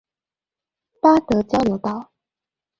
[0.99, 2.11] 八德交流道